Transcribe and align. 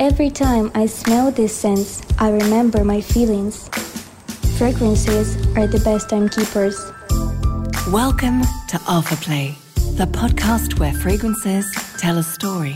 Every 0.00 0.28
time 0.28 0.72
I 0.74 0.86
smell 0.86 1.30
these 1.30 1.54
scents, 1.54 2.02
I 2.18 2.30
remember 2.30 2.82
my 2.82 3.00
feelings. 3.00 3.68
Fragrances 4.58 5.36
are 5.56 5.68
the 5.68 5.80
best 5.84 6.10
timekeepers. 6.10 6.76
Welcome 7.92 8.42
to 8.70 8.80
Alpha 8.88 9.14
Play, 9.14 9.56
the 9.96 10.06
podcast 10.06 10.80
where 10.80 10.92
fragrances 10.92 11.72
tell 11.96 12.18
a 12.18 12.24
story. 12.24 12.74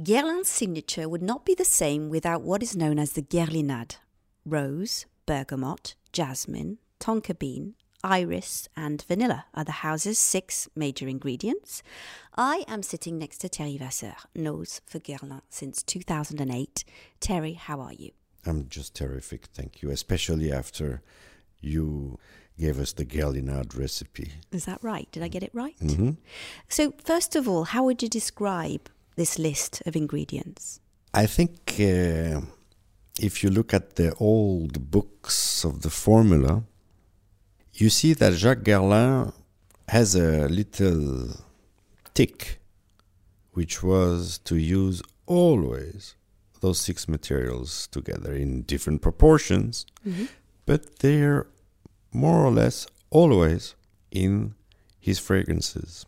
Guerlain's 0.00 0.48
signature 0.48 1.08
would 1.08 1.22
not 1.22 1.44
be 1.44 1.56
the 1.56 1.64
same 1.64 2.08
without 2.08 2.42
what 2.42 2.62
is 2.62 2.76
known 2.76 3.00
as 3.00 3.12
the 3.12 3.22
Guerlinade 3.22 3.96
rose, 4.44 5.06
bergamot, 5.26 5.96
jasmine, 6.12 6.78
tonka 7.00 7.36
bean, 7.36 7.74
iris, 8.04 8.68
and 8.76 9.02
vanilla 9.02 9.46
are 9.54 9.64
the 9.64 9.72
house's 9.72 10.18
six 10.18 10.68
major 10.74 11.08
ingredients. 11.08 11.82
I 12.36 12.64
am 12.68 12.82
sitting 12.82 13.18
next 13.18 13.38
to 13.38 13.48
Thierry 13.48 13.78
Wasser, 13.80 14.14
nose 14.34 14.80
for 14.86 14.98
Guerlain 14.98 15.42
since 15.48 15.82
2008. 15.82 16.84
Terry, 17.20 17.52
how 17.54 17.80
are 17.80 17.92
you? 17.92 18.10
I'm 18.46 18.68
just 18.68 18.94
terrific, 18.94 19.46
thank 19.54 19.82
you, 19.82 19.90
especially 19.90 20.52
after 20.52 21.02
you 21.60 22.18
gave 22.58 22.78
us 22.80 22.92
the 22.92 23.04
Guerlinade 23.04 23.78
recipe. 23.78 24.32
Is 24.50 24.64
that 24.64 24.82
right? 24.82 25.08
Did 25.12 25.22
I 25.22 25.28
get 25.28 25.42
it 25.42 25.50
right? 25.54 25.76
hmm 25.80 26.10
So, 26.68 26.92
first 27.04 27.36
of 27.36 27.48
all, 27.48 27.64
how 27.64 27.84
would 27.84 28.02
you 28.02 28.08
describe 28.08 28.88
this 29.16 29.38
list 29.38 29.82
of 29.86 29.94
ingredients? 29.96 30.80
I 31.14 31.26
think 31.26 31.76
uh, 31.78 32.40
if 33.20 33.42
you 33.42 33.50
look 33.50 33.74
at 33.74 33.96
the 33.96 34.14
old 34.18 34.90
books 34.90 35.64
of 35.64 35.82
the 35.82 35.90
formula, 35.90 36.64
you 37.72 37.90
see 37.90 38.12
that 38.14 38.34
Jacques 38.34 38.62
Guerlain 38.64 39.32
has 39.88 40.14
a 40.14 40.48
little 40.48 41.30
tick, 42.14 42.60
which 43.52 43.82
was 43.82 44.38
to 44.44 44.56
use 44.56 45.02
always 45.26 46.14
those 46.60 46.78
six 46.78 47.08
materials 47.08 47.88
together 47.88 48.32
in 48.32 48.62
different 48.62 49.02
proportions, 49.02 49.84
but 50.66 50.98
they're 51.00 51.46
more 52.12 52.44
or 52.44 52.50
less 52.52 52.86
always 53.10 53.74
in 54.10 54.54
his 55.00 55.18
fragrances. 55.18 56.06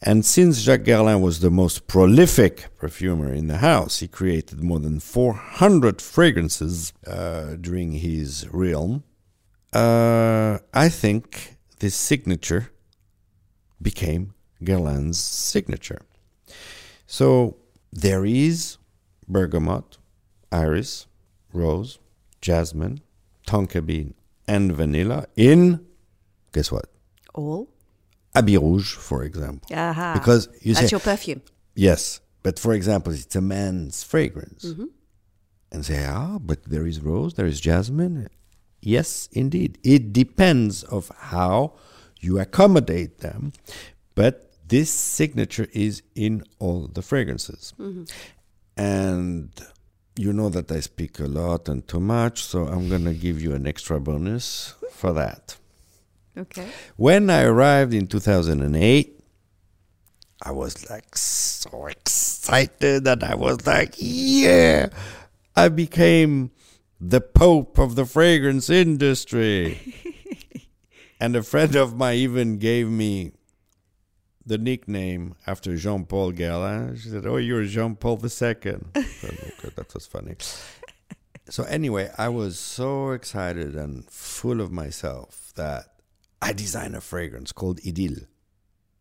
And 0.00 0.24
since 0.24 0.58
Jacques 0.58 0.82
Guerlain 0.84 1.20
was 1.20 1.38
the 1.40 1.50
most 1.50 1.86
prolific 1.86 2.66
perfumer 2.78 3.32
in 3.32 3.46
the 3.48 3.58
house, 3.58 4.00
he 4.00 4.08
created 4.08 4.62
more 4.62 4.80
than 4.80 4.98
400 4.98 6.00
fragrances 6.00 6.92
uh, 7.06 7.54
during 7.60 7.92
his 7.92 8.48
realm. 8.50 9.04
Uh, 9.72 10.58
I 10.74 10.88
think 10.88 11.56
this 11.78 11.94
signature 11.94 12.70
became 13.80 14.34
Guerlain's 14.62 15.18
signature. 15.18 16.02
So 17.06 17.56
there 17.92 18.24
is 18.24 18.78
bergamot, 19.28 19.98
iris, 20.50 21.06
rose, 21.52 21.98
jasmine, 22.40 23.00
tonka 23.46 23.84
bean, 23.84 24.14
and 24.46 24.72
vanilla 24.72 25.26
in, 25.36 25.84
guess 26.52 26.70
what? 26.70 26.86
All? 27.34 27.68
Habit 28.34 28.60
Rouge, 28.60 28.94
for 28.94 29.24
example. 29.24 29.68
Aha. 29.76 30.14
Because 30.14 30.48
you 30.60 30.74
That's 30.74 30.88
say, 30.88 30.94
your 30.94 31.00
perfume. 31.00 31.42
yes, 31.74 32.20
but 32.42 32.58
for 32.58 32.72
example, 32.72 33.12
it's 33.12 33.36
a 33.36 33.40
man's 33.40 34.02
fragrance. 34.02 34.64
And 35.70 35.84
say, 35.84 36.04
ah, 36.06 36.38
but 36.38 36.64
there 36.64 36.86
is 36.86 37.00
rose, 37.00 37.34
there 37.34 37.46
is 37.46 37.60
jasmine. 37.60 38.28
Yes, 38.82 39.28
indeed. 39.32 39.78
It 39.82 40.12
depends 40.12 40.82
of 40.82 41.10
how 41.16 41.74
you 42.20 42.38
accommodate 42.38 43.20
them, 43.20 43.52
but 44.14 44.50
this 44.68 44.90
signature 44.90 45.68
is 45.72 46.02
in 46.14 46.42
all 46.58 46.88
the 46.88 47.02
fragrances. 47.02 47.72
Mm-hmm. 47.78 48.04
And 48.76 49.50
you 50.16 50.32
know 50.32 50.48
that 50.48 50.70
I 50.70 50.80
speak 50.80 51.20
a 51.20 51.26
lot 51.26 51.68
and 51.68 51.86
too 51.86 52.00
much, 52.00 52.42
so 52.44 52.66
I'm 52.66 52.88
going 52.88 53.04
to 53.04 53.14
give 53.14 53.40
you 53.40 53.54
an 53.54 53.66
extra 53.66 54.00
bonus 54.00 54.74
for 54.90 55.12
that. 55.12 55.56
Okay. 56.36 56.68
When 56.96 57.30
I 57.30 57.42
arrived 57.42 57.94
in 57.94 58.06
2008, 58.06 59.20
I 60.44 60.50
was 60.50 60.90
like 60.90 61.16
so 61.16 61.86
excited 61.86 63.04
that 63.04 63.22
I 63.22 63.34
was 63.34 63.66
like, 63.66 63.94
yeah, 63.96 64.88
I 65.54 65.68
became 65.68 66.50
the 67.04 67.20
pope 67.20 67.78
of 67.78 67.96
the 67.96 68.06
fragrance 68.06 68.70
industry. 68.70 69.76
and 71.20 71.34
a 71.34 71.42
friend 71.42 71.74
of 71.74 71.96
mine 71.96 72.16
even 72.18 72.58
gave 72.58 72.88
me 72.88 73.32
the 74.46 74.56
nickname 74.56 75.34
after 75.44 75.76
Jean 75.76 76.04
Paul 76.04 76.32
Guerlain. 76.32 76.96
She 76.96 77.08
said, 77.08 77.26
Oh, 77.26 77.38
you're 77.38 77.64
Jean 77.64 77.96
Paul 77.96 78.20
II. 78.22 78.28
Said, 78.28 78.56
okay, 78.56 78.84
that 79.74 79.92
was 79.92 80.06
funny. 80.06 80.36
So, 81.48 81.64
anyway, 81.64 82.08
I 82.16 82.28
was 82.28 82.56
so 82.58 83.10
excited 83.10 83.74
and 83.74 84.08
full 84.08 84.60
of 84.60 84.70
myself 84.70 85.52
that 85.56 85.86
I 86.40 86.52
designed 86.52 86.94
a 86.94 87.00
fragrance 87.00 87.50
called 87.50 87.80
Idylle, 87.80 88.26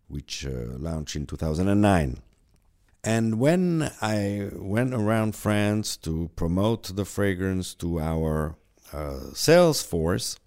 which 0.07 0.45
uh, 0.45 0.75
launched 0.77 1.15
in 1.15 1.27
2009. 1.27 2.17
And 3.03 3.39
when 3.39 3.91
I 4.01 4.49
went 4.53 4.93
around 4.93 5.35
France 5.35 5.97
to 5.97 6.29
promote 6.35 6.95
the 6.95 7.03
fragrance 7.05 7.73
to 7.75 7.99
our 7.99 8.55
uh, 8.93 9.33
sales 9.33 9.81
force, 9.81 10.37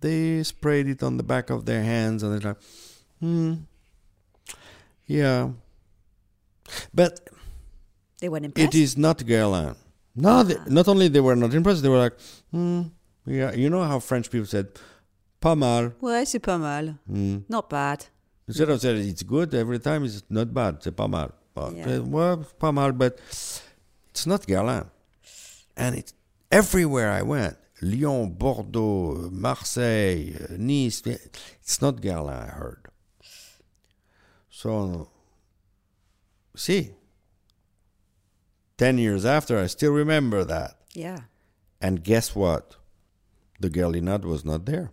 they 0.00 0.42
sprayed 0.42 0.88
it 0.88 1.02
on 1.02 1.18
the 1.18 1.22
back 1.22 1.50
of 1.50 1.66
their 1.66 1.84
hands 1.84 2.22
and 2.22 2.32
they're 2.32 2.50
like, 2.52 2.62
hmm, 3.20 3.54
yeah. 5.06 5.50
But 6.92 7.20
They 8.20 8.28
weren't 8.28 8.46
impressed. 8.46 8.74
it 8.74 8.78
is 8.78 8.96
not 8.96 9.18
Guerlain. 9.18 9.76
No, 10.16 10.42
they, 10.42 10.56
not 10.66 10.88
only 10.88 11.08
they 11.08 11.20
were 11.20 11.36
not 11.36 11.54
impressed, 11.54 11.82
they 11.82 11.88
were 11.88 11.98
like, 11.98 12.14
hmm, 12.50 12.82
yeah. 13.24 13.52
You 13.52 13.70
know 13.70 13.84
how 13.84 14.00
French 14.00 14.30
people 14.30 14.46
said, 14.46 14.66
pas 15.40 15.56
mal. 15.56 15.90
Ouais, 16.00 16.26
c'est 16.26 16.40
pas 16.42 16.58
mal. 16.58 16.98
Hmm. 17.06 17.38
Not 17.48 17.70
bad. 17.70 18.06
Instead 18.48 18.68
of 18.70 18.80
saying 18.80 19.08
it's 19.08 19.22
good 19.22 19.54
every 19.54 19.78
time, 19.78 20.04
it's 20.04 20.22
not 20.28 20.52
bad. 20.52 20.82
C'est 20.82 20.94
pas 20.96 21.08
mal. 21.08 21.30
Yeah. 21.74 21.98
well, 21.98 22.44
pas 22.58 22.72
mal, 22.72 22.92
but 22.92 23.18
it's 24.10 24.26
not 24.26 24.46
Guerlain. 24.46 24.86
And 25.76 25.94
it's 25.96 26.14
everywhere 26.50 27.10
I 27.10 27.22
went. 27.22 27.56
Lyon, 27.82 28.30
Bordeaux, 28.32 29.30
Marseille, 29.32 30.34
Nice. 30.58 31.02
It's 31.06 31.80
not 31.80 31.96
Guerlain, 32.00 32.48
I 32.48 32.52
heard. 32.52 32.86
So, 34.50 35.08
see, 36.54 36.90
10 38.76 38.98
years 38.98 39.24
after, 39.24 39.58
I 39.58 39.66
still 39.66 39.92
remember 39.92 40.44
that. 40.44 40.76
Yeah. 40.92 41.20
And 41.80 42.04
guess 42.04 42.34
what? 42.34 42.76
The 43.58 43.70
Guerlinade 43.70 44.24
was 44.24 44.44
not 44.44 44.66
there. 44.66 44.92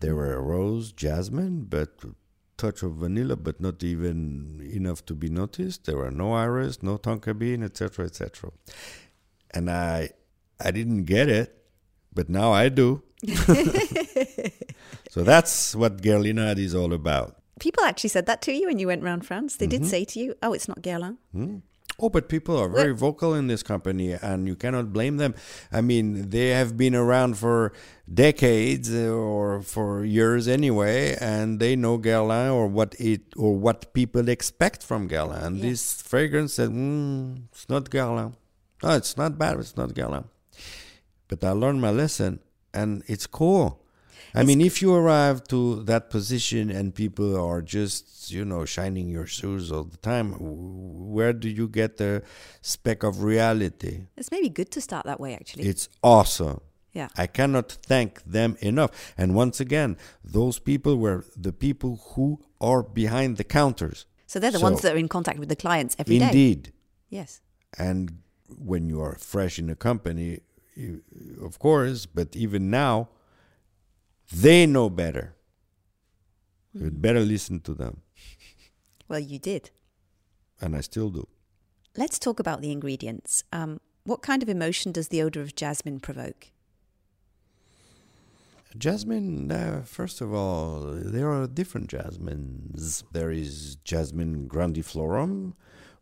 There 0.00 0.14
were 0.14 0.40
rose, 0.42 0.92
jasmine, 0.92 1.66
but 1.68 1.90
touch 2.58 2.82
of 2.82 2.96
vanilla, 2.96 3.36
but 3.36 3.60
not 3.60 3.82
even 3.82 4.60
enough 4.72 5.06
to 5.06 5.14
be 5.14 5.30
noticed. 5.30 5.86
There 5.86 5.96
were 5.96 6.10
no 6.10 6.34
iris, 6.34 6.82
no 6.82 6.98
tonka 6.98 7.38
bean, 7.38 7.62
etc., 7.62 8.04
etc. 8.04 8.50
And 9.54 9.70
I, 9.70 10.10
I 10.60 10.70
didn't 10.70 11.04
get 11.04 11.28
it, 11.30 11.64
but 12.12 12.28
now 12.28 12.52
I 12.52 12.68
do. 12.68 13.02
so 15.10 15.22
that's 15.22 15.74
what 15.74 16.02
Guerlinade 16.02 16.58
is 16.58 16.74
all 16.74 16.92
about. 16.92 17.36
People 17.58 17.84
actually 17.84 18.10
said 18.10 18.26
that 18.26 18.42
to 18.42 18.52
you 18.52 18.66
when 18.66 18.78
you 18.78 18.86
went 18.86 19.02
round 19.02 19.26
France. 19.26 19.56
They 19.56 19.66
did 19.66 19.82
mm-hmm. 19.82 19.90
say 19.90 20.04
to 20.04 20.20
you, 20.20 20.34
"Oh, 20.42 20.52
it's 20.52 20.68
not 20.68 20.82
Guerlain." 20.82 21.16
Hmm? 21.32 21.58
Oh, 22.00 22.08
but 22.08 22.28
people 22.28 22.56
are 22.56 22.68
very 22.68 22.94
vocal 22.94 23.34
in 23.34 23.48
this 23.48 23.64
company, 23.64 24.12
and 24.12 24.46
you 24.46 24.54
cannot 24.54 24.92
blame 24.92 25.16
them. 25.16 25.34
I 25.72 25.80
mean, 25.80 26.30
they 26.30 26.50
have 26.50 26.76
been 26.76 26.94
around 26.94 27.36
for 27.38 27.72
decades 28.12 28.94
uh, 28.94 29.08
or 29.10 29.62
for 29.62 30.04
years 30.04 30.46
anyway, 30.46 31.16
and 31.20 31.58
they 31.58 31.74
know 31.74 31.98
Guerlain 31.98 32.54
or 32.54 32.68
what 32.68 32.94
it 33.00 33.22
or 33.36 33.56
what 33.56 33.92
people 33.94 34.28
expect 34.28 34.84
from 34.84 35.08
Guerlain. 35.08 35.42
And 35.42 35.60
this 35.60 36.00
fragrance 36.00 36.54
said, 36.54 36.70
mm, 36.70 37.42
"It's 37.50 37.68
not 37.68 37.90
Guerlain. 37.90 38.34
No, 38.80 38.90
it's 38.90 39.16
not 39.16 39.36
bad. 39.36 39.58
It's 39.58 39.76
not 39.76 39.90
Guerlain." 39.90 40.26
But 41.26 41.42
I 41.42 41.50
learned 41.50 41.80
my 41.80 41.90
lesson, 41.90 42.38
and 42.72 43.02
it's 43.08 43.26
cool. 43.26 43.82
I 44.34 44.42
mean, 44.44 44.60
if 44.60 44.82
you 44.82 44.94
arrive 44.94 45.44
to 45.48 45.82
that 45.84 46.10
position 46.10 46.70
and 46.70 46.94
people 46.94 47.36
are 47.36 47.62
just, 47.62 48.30
you 48.30 48.44
know, 48.44 48.64
shining 48.64 49.08
your 49.08 49.26
shoes 49.26 49.72
all 49.72 49.84
the 49.84 49.96
time, 49.98 50.34
where 50.38 51.32
do 51.32 51.48
you 51.48 51.68
get 51.68 51.96
the 51.96 52.22
speck 52.60 53.02
of 53.02 53.22
reality? 53.22 54.06
It's 54.16 54.30
maybe 54.30 54.48
good 54.48 54.70
to 54.72 54.80
start 54.80 55.06
that 55.06 55.18
way, 55.20 55.34
actually. 55.34 55.64
It's 55.64 55.88
awesome. 56.02 56.60
yeah. 56.92 57.08
I 57.16 57.26
cannot 57.26 57.70
thank 57.72 58.22
them 58.24 58.56
enough. 58.60 58.90
And 59.16 59.34
once 59.34 59.60
again, 59.60 59.96
those 60.24 60.58
people 60.58 60.96
were 60.96 61.24
the 61.36 61.52
people 61.52 62.00
who 62.14 62.40
are 62.60 62.82
behind 62.82 63.36
the 63.36 63.44
counters. 63.44 64.06
So 64.26 64.38
they're 64.40 64.50
the 64.50 64.58
So- 64.58 64.64
ones 64.70 64.80
that 64.82 64.94
are 64.94 64.98
in 64.98 65.08
contact 65.08 65.38
with 65.38 65.48
the 65.48 65.56
clients 65.56 65.94
every 65.98 66.18
day. 66.18 66.26
Indeed. 66.26 66.72
Yes. 67.08 67.40
And 67.78 68.18
when 68.58 68.88
you 68.88 69.00
are 69.00 69.16
fresh 69.18 69.58
in 69.58 69.70
a 69.70 69.76
company, 69.76 70.40
you, 70.74 71.02
of 71.42 71.58
course, 71.58 72.06
but 72.06 72.34
even 72.36 72.68
now, 72.70 73.08
they 74.32 74.66
know 74.66 74.90
better. 74.90 75.34
You'd 76.72 77.00
better 77.02 77.20
listen 77.20 77.60
to 77.60 77.74
them. 77.74 78.02
Well, 79.08 79.20
you 79.20 79.38
did. 79.38 79.70
and 80.60 80.76
I 80.76 80.82
still 80.82 81.08
do. 81.08 81.26
Let's 81.96 82.18
talk 82.18 82.38
about 82.38 82.60
the 82.60 82.70
ingredients. 82.70 83.42
Um, 83.54 83.80
what 84.04 84.20
kind 84.20 84.42
of 84.42 84.50
emotion 84.50 84.92
does 84.92 85.08
the 85.08 85.22
odor 85.22 85.40
of 85.40 85.54
jasmine 85.54 86.00
provoke? 86.00 86.48
Jasmine, 88.76 89.50
uh, 89.50 89.82
first 89.86 90.20
of 90.20 90.32
all, 90.34 90.80
there 90.92 91.30
are 91.32 91.46
different 91.46 91.88
jasmines. 91.88 93.02
There 93.12 93.30
is 93.30 93.76
Jasmine 93.76 94.46
grandiflorum, 94.46 95.54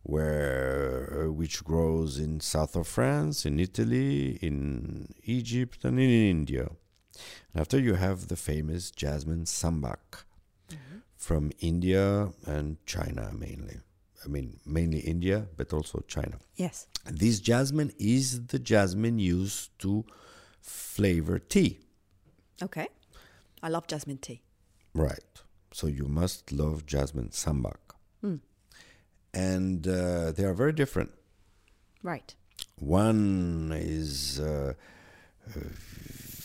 where 0.03 1.27
uh, 1.27 1.31
which 1.31 1.63
grows 1.63 2.19
in 2.19 2.41
south 2.41 2.75
of 2.75 2.87
France, 2.87 3.45
in 3.45 3.57
Italy, 3.59 4.37
in 4.41 5.07
Egypt, 5.23 5.85
and 5.85 5.97
in 5.97 6.09
India. 6.09 6.69
And 7.53 7.61
after 7.61 7.79
you 7.79 7.95
have 7.95 8.27
the 8.27 8.35
famous 8.35 8.91
Jasmine 8.91 9.45
sambac 9.45 10.23
from 11.17 11.51
India 11.59 12.31
and 12.45 12.77
China 12.85 13.31
mainly. 13.33 13.77
I 14.23 14.27
mean, 14.27 14.59
mainly 14.65 14.99
India, 14.99 15.47
but 15.55 15.73
also 15.73 16.03
China. 16.07 16.39
Yes. 16.55 16.87
This 17.05 17.39
jasmine 17.39 17.93
is 17.97 18.47
the 18.47 18.59
jasmine 18.59 19.19
used 19.19 19.77
to 19.79 20.05
flavor 20.61 21.39
tea. 21.39 21.79
Okay. 22.61 22.87
I 23.61 23.69
love 23.69 23.87
jasmine 23.87 24.17
tea. 24.17 24.41
Right. 24.93 25.41
So 25.71 25.87
you 25.87 26.05
must 26.05 26.51
love 26.51 26.85
jasmine 26.85 27.29
sambac. 27.29 27.77
Hmm. 28.21 28.37
And 29.33 29.87
uh, 29.87 30.31
they 30.31 30.43
are 30.43 30.53
very 30.53 30.73
different. 30.73 31.11
Right. 32.03 32.33
One 32.79 33.71
is 33.75 34.39
uh, 34.39 34.73
uh, 35.55 35.59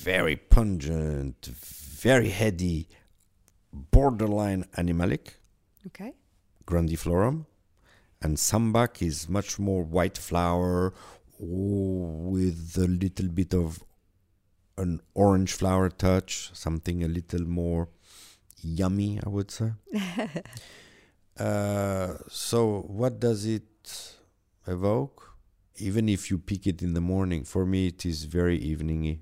very 0.02 0.36
pungent, 0.36 1.46
very 1.46 2.30
heady, 2.30 2.88
borderline 3.72 4.64
animalic, 4.76 5.34
Okay. 5.86 6.12
grandiflorum. 6.66 7.46
And 8.20 8.36
sambac 8.36 9.02
is 9.02 9.28
much 9.28 9.58
more 9.58 9.82
white 9.84 10.18
flower 10.18 10.92
with 11.38 12.76
a 12.78 12.86
little 12.86 13.28
bit 13.28 13.54
of 13.54 13.82
an 14.76 15.00
orange 15.14 15.52
flower 15.52 15.88
touch, 15.88 16.50
something 16.52 17.02
a 17.02 17.08
little 17.08 17.44
more 17.46 17.88
yummy, 18.60 19.20
I 19.24 19.28
would 19.28 19.50
say. 19.50 19.72
uh, 21.38 22.14
so, 22.28 22.82
what 22.88 23.20
does 23.20 23.44
it 23.44 24.16
evoke? 24.66 25.36
Even 25.78 26.08
if 26.08 26.30
you 26.30 26.38
pick 26.38 26.66
it 26.66 26.82
in 26.82 26.94
the 26.94 27.00
morning, 27.00 27.44
for 27.44 27.66
me 27.66 27.88
it 27.88 28.06
is 28.06 28.24
very 28.24 28.58
eveningy. 28.60 29.20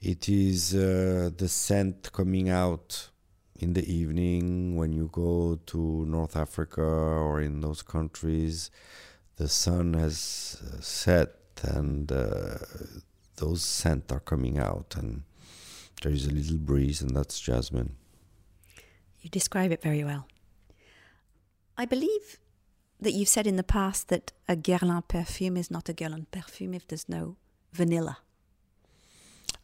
It 0.00 0.28
is 0.28 0.74
uh, 0.74 1.30
the 1.36 1.48
scent 1.48 2.12
coming 2.12 2.48
out 2.48 3.10
in 3.58 3.74
the 3.74 3.84
evening 3.92 4.76
when 4.76 4.92
you 4.92 5.10
go 5.12 5.58
to 5.66 6.06
North 6.06 6.36
Africa 6.36 6.82
or 6.82 7.40
in 7.40 7.60
those 7.60 7.82
countries. 7.82 8.70
The 9.36 9.48
sun 9.48 9.94
has 9.94 10.62
uh, 10.62 10.80
set 10.80 11.34
and 11.62 12.10
uh, 12.10 12.58
those 13.36 13.62
scents 13.62 14.12
are 14.12 14.20
coming 14.20 14.58
out, 14.58 14.94
and 14.96 15.22
there 16.02 16.12
is 16.12 16.26
a 16.26 16.30
little 16.30 16.58
breeze, 16.58 17.02
and 17.02 17.16
that's 17.16 17.40
jasmine. 17.40 17.96
You 19.20 19.30
describe 19.30 19.72
it 19.72 19.82
very 19.82 20.04
well. 20.04 20.26
I 21.76 21.86
believe 21.86 22.38
that 23.00 23.12
you've 23.12 23.28
said 23.28 23.46
in 23.46 23.56
the 23.56 23.62
past 23.62 24.08
that 24.08 24.32
a 24.48 24.56
Guerlain 24.56 25.06
perfume 25.08 25.56
is 25.56 25.70
not 25.70 25.88
a 25.88 25.94
Guerlain 25.94 26.26
perfume 26.30 26.74
if 26.74 26.86
there's 26.86 27.08
no 27.08 27.36
vanilla. 27.72 28.18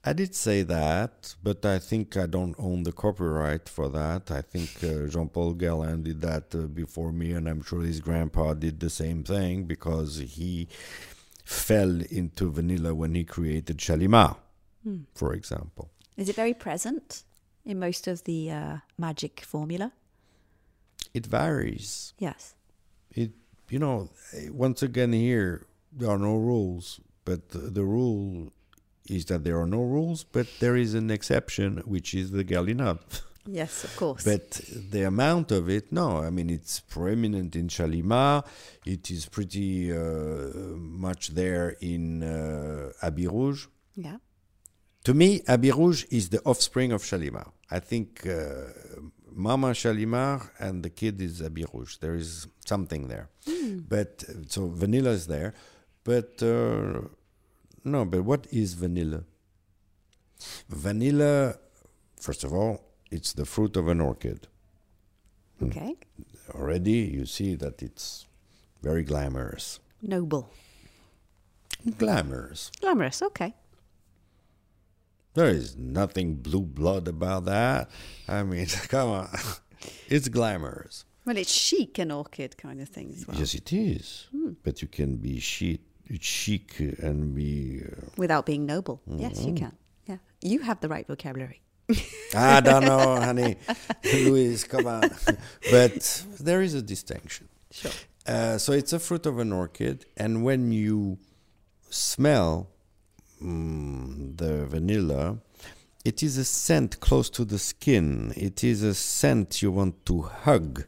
I 0.08 0.12
did 0.12 0.36
say 0.36 0.62
that, 0.62 1.34
but 1.42 1.64
I 1.66 1.80
think 1.80 2.16
I 2.16 2.26
don't 2.26 2.54
own 2.58 2.84
the 2.84 2.92
copyright 2.92 3.68
for 3.68 3.88
that. 3.88 4.30
I 4.30 4.40
think 4.40 4.70
uh, 4.84 5.08
Jean 5.08 5.28
Paul 5.28 5.54
Guerlain 5.54 6.04
did 6.04 6.20
that 6.20 6.54
uh, 6.54 6.58
before 6.68 7.10
me, 7.10 7.32
and 7.32 7.48
I'm 7.48 7.60
sure 7.62 7.82
his 7.82 8.00
grandpa 8.00 8.54
did 8.54 8.78
the 8.78 8.88
same 8.90 9.24
thing 9.24 9.64
because 9.64 10.18
he 10.18 10.68
fell 11.44 12.00
into 12.10 12.52
vanilla 12.52 12.94
when 12.94 13.14
he 13.16 13.24
created 13.24 13.78
Shalimar, 13.80 14.36
Hmm. 14.84 14.98
for 15.14 15.32
example. 15.34 15.90
Is 16.16 16.28
it 16.28 16.36
very 16.36 16.54
present 16.54 17.24
in 17.64 17.80
most 17.80 18.06
of 18.06 18.22
the 18.24 18.50
uh, 18.52 18.76
magic 18.96 19.40
formula? 19.40 19.90
It 21.12 21.26
varies. 21.26 22.14
Yes. 22.18 22.54
It, 23.10 23.32
you 23.68 23.80
know, 23.80 24.10
eh, 24.34 24.50
once 24.52 24.82
again, 24.84 25.12
here 25.12 25.66
there 25.92 26.10
are 26.10 26.18
no 26.18 26.36
rules, 26.36 27.00
but 27.24 27.48
the, 27.50 27.58
the 27.58 27.84
rule 27.84 28.52
is 29.08 29.24
that 29.26 29.44
there 29.44 29.58
are 29.60 29.66
no 29.66 29.82
rules, 29.82 30.24
but 30.24 30.46
there 30.60 30.76
is 30.76 30.94
an 30.94 31.10
exception, 31.10 31.78
which 31.86 32.14
is 32.14 32.30
the 32.30 32.44
Guerlinade. 32.44 33.00
Yes, 33.48 33.84
of 33.84 33.94
course. 33.94 34.24
But 34.24 34.60
the 34.90 35.02
amount 35.04 35.52
of 35.52 35.70
it, 35.70 35.92
no. 35.92 36.16
I 36.18 36.30
mean, 36.30 36.50
it's 36.50 36.80
prominent 36.80 37.54
in 37.54 37.68
Shalimar. 37.68 38.42
It 38.84 39.08
is 39.08 39.26
pretty 39.26 39.92
uh, 39.92 40.48
much 41.06 41.28
there 41.28 41.76
in 41.80 42.24
uh, 42.24 42.90
Habit 43.00 43.30
Rouge. 43.30 43.66
yeah. 43.94 44.16
To 45.04 45.14
me, 45.14 45.42
Habit 45.46 45.74
Rouge 45.76 46.04
is 46.10 46.30
the 46.30 46.42
offspring 46.44 46.90
of 46.90 47.04
Shalimar. 47.04 47.52
I 47.70 47.78
think 47.78 48.26
uh, 48.26 48.64
Mama 49.32 49.72
Shalimar 49.74 50.50
and 50.58 50.82
the 50.82 50.90
kid 50.90 51.20
is 51.22 51.38
Habit 51.38 51.68
Rouge. 51.72 51.98
There 51.98 52.16
is 52.16 52.48
something 52.66 53.06
there. 53.06 53.28
But 53.88 54.24
uh, 54.28 54.32
so 54.48 54.66
vanilla 54.66 55.10
is 55.10 55.28
there. 55.28 55.54
But 56.02 56.42
uh, 56.42 57.02
no, 57.86 58.04
but 58.04 58.22
what 58.22 58.46
is 58.52 58.74
vanilla? 58.74 59.24
Vanilla, 60.68 61.56
first 62.20 62.44
of 62.44 62.52
all, 62.52 62.84
it's 63.10 63.32
the 63.32 63.46
fruit 63.46 63.76
of 63.76 63.88
an 63.88 64.00
orchid. 64.00 64.48
Hmm. 65.58 65.66
Okay. 65.68 65.96
Already 66.54 66.92
you 66.92 67.26
see 67.26 67.54
that 67.54 67.82
it's 67.82 68.26
very 68.82 69.02
glamorous. 69.02 69.80
Noble. 70.02 70.52
Glamorous. 71.98 72.70
Glamorous. 72.80 73.22
Okay. 73.22 73.54
There 75.34 75.48
is 75.48 75.76
nothing 75.76 76.36
blue 76.36 76.62
blood 76.62 77.08
about 77.08 77.44
that. 77.44 77.90
I 78.26 78.42
mean, 78.42 78.66
come 78.88 79.10
on. 79.10 79.28
It's 80.08 80.28
glamorous. 80.28 81.04
Well, 81.24 81.36
it's 81.36 81.52
chic 81.52 81.98
an 81.98 82.10
orchid 82.10 82.56
kind 82.56 82.80
of 82.80 82.88
thing 82.88 83.12
as 83.14 83.26
well. 83.26 83.36
Yes, 83.36 83.54
it 83.54 83.72
is. 83.72 84.28
Hmm. 84.30 84.52
But 84.62 84.80
you 84.82 84.88
can 84.88 85.16
be 85.16 85.38
chic, 85.40 85.80
chic 86.20 86.78
and 86.78 87.34
be. 87.34 87.82
Uh, 87.84 88.06
Without 88.16 88.46
being 88.46 88.66
noble. 88.66 89.00
Yes, 89.06 89.44
you 89.44 89.54
can. 89.54 89.72
Yeah. 90.06 90.18
You 90.42 90.60
have 90.60 90.80
the 90.80 90.88
right 90.88 91.06
vocabulary. 91.06 91.60
I 92.34 92.60
don't 92.60 92.84
know, 92.84 93.20
honey. 93.20 93.56
Louise, 94.04 94.64
come 94.64 94.86
on. 94.86 95.10
but 95.70 96.24
there 96.40 96.62
is 96.62 96.74
a 96.74 96.82
distinction. 96.82 97.48
Sure. 97.70 97.92
Uh, 98.26 98.58
so 98.58 98.72
it's 98.72 98.92
a 98.92 98.98
fruit 98.98 99.26
of 99.26 99.38
an 99.38 99.52
orchid, 99.52 100.04
and 100.16 100.42
when 100.42 100.72
you 100.72 101.18
smell 101.90 102.68
mm, 103.40 104.36
the 104.36 104.66
vanilla, 104.66 105.38
it 106.04 106.22
is 106.22 106.36
a 106.36 106.44
scent 106.44 106.98
close 106.98 107.30
to 107.30 107.44
the 107.44 107.58
skin. 107.58 108.32
It 108.36 108.64
is 108.64 108.82
a 108.82 108.94
scent 108.94 109.62
you 109.62 109.70
want 109.70 110.04
to 110.06 110.22
hug. 110.22 110.86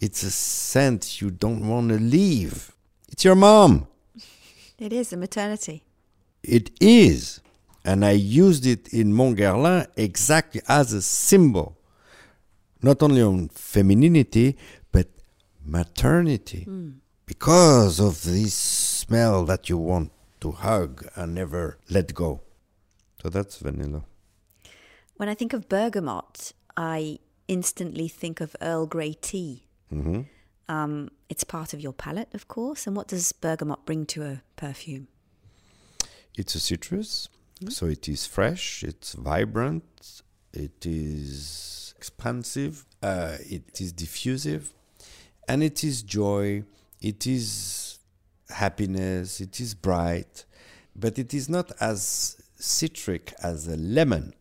It's 0.00 0.22
a 0.22 0.30
scent 0.30 1.20
you 1.20 1.30
don't 1.30 1.66
want 1.66 1.88
to 1.88 1.98
leave. 1.98 2.72
It's 3.08 3.24
your 3.24 3.34
mom. 3.34 3.88
It 4.78 4.92
is 4.92 5.12
a 5.12 5.16
maternity. 5.16 5.82
It 6.42 6.70
is. 6.80 7.40
And 7.84 8.04
I 8.04 8.12
used 8.12 8.66
it 8.66 8.88
in 8.92 9.12
Mon 9.12 9.34
Guerlain 9.36 9.86
exactly 9.96 10.60
as 10.68 10.92
a 10.92 11.00
symbol, 11.00 11.78
not 12.82 13.02
only 13.02 13.22
on 13.22 13.48
femininity, 13.48 14.56
but 14.92 15.08
maternity. 15.64 16.66
Because 17.26 18.00
of 18.00 18.22
this 18.22 18.54
smell 18.54 19.44
that 19.46 19.68
you 19.68 19.78
want 19.78 20.10
to 20.40 20.52
hug 20.52 21.06
and 21.16 21.34
never 21.34 21.78
let 21.90 22.14
go. 22.14 22.40
So 23.22 23.28
that's 23.28 23.56
vanilla. 23.58 24.04
When 25.16 25.28
I 25.28 25.34
think 25.34 25.52
of 25.52 25.68
bergamot, 25.68 26.52
I 26.76 27.18
instantly 27.48 28.08
think 28.08 28.40
of 28.40 28.54
Earl 28.60 28.86
Grey 28.86 29.14
tea. 29.14 29.66
hmm 29.88 30.22
Um, 30.68 31.10
it's 31.28 31.44
part 31.44 31.74
of 31.74 31.80
your 31.80 31.92
palate, 31.92 32.32
of 32.34 32.48
course. 32.48 32.86
And 32.86 32.96
what 32.96 33.08
does 33.08 33.32
bergamot 33.32 33.84
bring 33.84 34.06
to 34.06 34.22
a 34.22 34.42
perfume? 34.56 35.08
It's 36.34 36.54
a 36.54 36.60
citrus, 36.60 37.28
so 37.68 37.86
it 37.86 38.08
is 38.08 38.26
fresh, 38.26 38.82
it's 38.82 39.14
vibrant, 39.14 40.22
it 40.52 40.84
is 40.84 41.94
expansive, 41.96 42.84
uh, 43.02 43.38
it 43.40 43.80
is 43.80 43.92
diffusive, 43.92 44.74
and 45.48 45.62
it 45.62 45.82
is 45.82 46.02
joy, 46.02 46.62
it 47.00 47.26
is 47.26 47.98
happiness, 48.50 49.40
it 49.40 49.58
is 49.60 49.74
bright, 49.74 50.44
but 50.94 51.18
it 51.18 51.32
is 51.32 51.48
not 51.48 51.72
as 51.80 52.36
citric 52.56 53.32
as 53.42 53.66
a 53.66 53.76
lemon. 53.76 54.34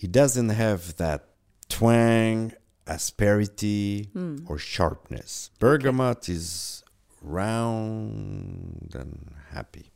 It 0.00 0.12
doesn't 0.12 0.50
have 0.50 0.96
that 0.96 1.24
twang, 1.68 2.52
asperity, 2.86 4.10
or 4.46 4.58
sharpness. 4.58 5.50
Bergamot 5.58 6.28
is 6.28 6.82
round 7.22 8.94
and 8.94 9.34
happy. 9.52 9.90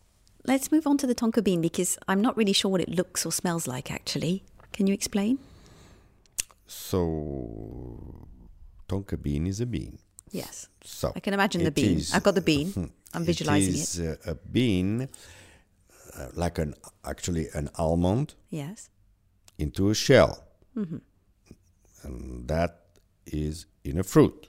Let's 0.46 0.70
move 0.70 0.86
on 0.86 0.98
to 0.98 1.06
the 1.06 1.14
tonka 1.14 1.42
bean 1.42 1.60
because 1.62 1.98
I'm 2.06 2.20
not 2.20 2.36
really 2.36 2.52
sure 2.52 2.70
what 2.70 2.80
it 2.82 2.88
looks 2.90 3.24
or 3.24 3.32
smells 3.32 3.66
like 3.66 3.90
actually. 3.90 4.44
Can 4.72 4.86
you 4.86 4.94
explain? 4.94 5.38
So 6.66 7.00
tonka 8.88 9.20
bean 9.20 9.46
is 9.46 9.60
a 9.60 9.66
bean. 9.66 9.98
Yes. 10.30 10.68
So 10.82 11.12
I 11.14 11.20
can 11.20 11.32
imagine 11.34 11.64
the 11.64 11.70
bean. 11.70 11.96
is- 11.98 12.12
I've 12.12 12.22
got 12.22 12.34
the 12.34 12.40
bean. 12.40 12.90
I'm 13.14 13.24
visualizing 13.24 13.74
it. 13.74 13.80
is 13.80 13.98
a 14.00 14.34
bean, 14.50 15.08
uh, 16.18 16.28
like 16.34 16.58
an 16.58 16.74
actually 17.04 17.46
an 17.54 17.70
almond 17.76 18.34
Yes. 18.50 18.90
into 19.56 19.88
a 19.90 19.94
shell, 19.94 20.42
Mm-hmm. 20.76 20.98
And 22.04 22.46
that 22.48 22.72
is 23.26 23.66
in 23.82 23.98
a 23.98 24.02
fruit, 24.04 24.46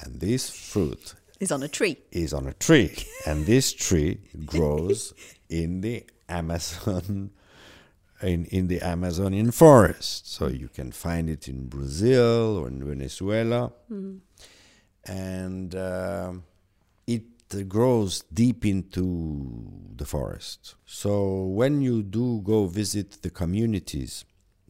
and 0.00 0.20
this 0.20 0.50
fruit 0.50 1.14
Is 1.40 1.50
on 1.52 1.62
a 1.62 1.68
tree. 1.68 1.96
is 2.10 2.32
on 2.32 2.46
a 2.46 2.54
tree, 2.54 2.96
and 3.26 3.44
this 3.46 3.72
tree 3.72 4.18
grows 4.46 5.12
in 5.48 5.80
the 5.82 6.04
Amazon. 6.28 7.30
In, 8.22 8.46
in 8.46 8.68
the 8.68 8.80
Amazonian 8.80 9.50
forest, 9.50 10.32
so 10.32 10.46
you 10.46 10.68
can 10.68 10.92
find 10.92 11.28
it 11.28 11.46
in 11.46 11.66
Brazil 11.66 12.56
or 12.56 12.68
in 12.68 12.82
Venezuela, 12.82 13.72
and 15.04 15.74
um 15.74 16.44
it 17.06 17.24
uh, 17.52 17.62
grows 17.64 18.22
deep 18.32 18.64
into 18.64 19.04
the 19.94 20.06
forest. 20.06 20.76
So 20.86 21.44
when 21.44 21.82
you 21.82 22.02
do 22.02 22.40
go 22.42 22.66
visit 22.66 23.20
the 23.22 23.30
communities, 23.30 24.24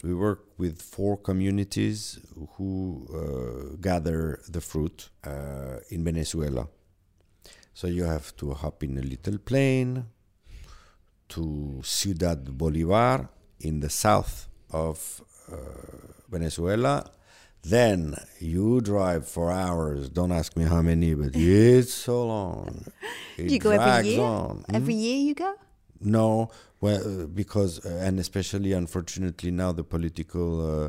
we 0.04 0.12
work 0.14 0.44
with 0.58 0.82
four 0.82 1.16
communities 1.16 2.18
who 2.56 3.08
uh, 3.08 3.76
gather 3.80 4.38
the 4.48 4.60
fruit 4.60 5.08
uh, 5.24 5.78
in 5.88 6.04
Venezuela. 6.04 6.68
So 7.72 7.86
you 7.86 8.04
have 8.04 8.36
to 8.36 8.52
hop 8.52 8.84
in 8.84 8.98
a 8.98 9.00
little 9.00 9.38
plane 9.38 10.04
to 11.30 11.80
Ciudad 11.82 12.56
Bolivar 12.56 13.28
in 13.60 13.80
the 13.80 13.88
south 13.88 14.48
of 14.70 15.22
uh, 15.50 15.56
Venezuela. 16.28 17.10
Then 17.62 18.14
you 18.40 18.82
drive 18.82 19.26
for 19.26 19.50
hours. 19.50 20.10
Don't 20.10 20.32
ask 20.32 20.54
me 20.54 20.64
how 20.64 20.82
many, 20.82 21.14
but 21.14 21.34
it's 21.34 21.94
so 21.94 22.26
long. 22.26 22.84
It 23.38 23.50
you 23.50 23.58
go 23.58 23.70
every 23.70 24.10
year? 24.10 24.20
on. 24.20 24.64
Hmm? 24.68 24.76
Every 24.76 24.94
year 24.94 25.16
you 25.16 25.34
go? 25.34 25.54
No, 26.00 26.50
well, 26.80 27.22
uh, 27.22 27.26
because 27.26 27.84
uh, 27.84 28.00
and 28.02 28.18
especially 28.20 28.72
unfortunately 28.72 29.50
now 29.50 29.72
the 29.72 29.84
political 29.84 30.84
uh, 30.84 30.88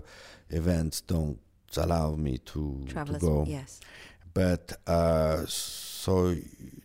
events 0.49 1.01
don't 1.01 1.39
allow 1.77 2.15
me 2.15 2.37
to, 2.39 2.85
to 2.89 3.17
go. 3.19 3.45
Yes. 3.47 3.79
But 4.33 4.77
uh, 4.85 5.45
so 5.45 6.35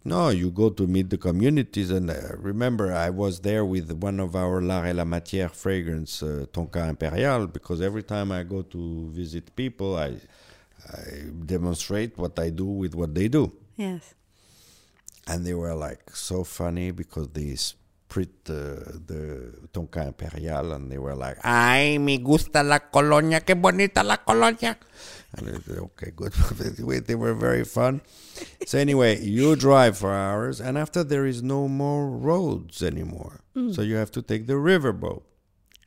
no, 0.04 0.28
you 0.28 0.50
go 0.50 0.70
to 0.70 0.86
meet 0.86 1.10
the 1.10 1.18
communities, 1.18 1.90
and 1.90 2.08
uh, 2.10 2.14
remember, 2.38 2.92
I 2.92 3.10
was 3.10 3.40
there 3.40 3.64
with 3.64 3.90
one 3.92 4.20
of 4.20 4.34
our 4.36 4.62
L'Art 4.62 4.86
et 4.86 4.94
la 4.94 5.04
Matière 5.04 5.50
fragrance, 5.50 6.22
uh, 6.22 6.46
Tonka 6.52 6.88
Impériale, 6.94 7.52
because 7.52 7.80
every 7.82 8.02
time 8.04 8.30
I 8.32 8.44
go 8.44 8.62
to 8.62 9.10
visit 9.10 9.54
people, 9.56 9.96
I 9.96 10.14
I 10.88 11.24
demonstrate 11.44 12.16
what 12.16 12.38
I 12.38 12.50
do 12.50 12.64
with 12.64 12.94
what 12.94 13.14
they 13.14 13.28
do 13.28 13.52
Yes. 13.76 14.14
and 15.26 15.44
they 15.44 15.52
were 15.54 15.74
like 15.74 16.10
so 16.16 16.42
funny 16.42 16.90
because 16.90 17.28
they 17.28 17.54
sprit 18.10 18.44
the, 18.44 19.00
the 19.06 19.68
Tonka 19.72 20.12
Impériale 20.12 20.74
and 20.74 20.90
they 20.90 20.98
were 20.98 21.14
like, 21.14 21.38
ay, 21.44 21.98
me 21.98 22.18
gusta 22.18 22.62
la 22.62 22.78
colonia, 22.78 23.40
que 23.40 23.54
bonita 23.54 24.02
la 24.02 24.16
colonia. 24.16 24.76
And 25.36 25.48
I 25.48 25.52
said, 25.60 25.78
okay, 25.78 26.10
good. 26.14 26.32
they 27.06 27.14
were 27.14 27.34
very 27.34 27.64
fun. 27.64 28.00
So 28.66 28.78
anyway, 28.78 29.20
you 29.22 29.54
drive 29.54 29.96
for 29.96 30.12
hours 30.12 30.60
and 30.60 30.76
after 30.76 31.04
there 31.04 31.24
is 31.24 31.42
no 31.42 31.68
more 31.68 32.10
roads 32.10 32.82
anymore. 32.82 33.40
So 33.72 33.82
you 33.82 33.96
have 33.96 34.10
to 34.12 34.22
take 34.22 34.46
the 34.46 34.54
riverboat. 34.54 35.22